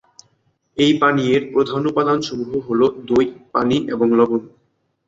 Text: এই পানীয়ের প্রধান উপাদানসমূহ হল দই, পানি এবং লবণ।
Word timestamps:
এই 0.77 0.91
পানীয়ের 1.01 1.43
প্রধান 1.53 1.81
উপাদানসমূহ 1.87 2.51
হল 2.67 2.81
দই, 3.09 3.25
পানি 3.53 3.77
এবং 3.93 4.07
লবণ। 4.19 4.41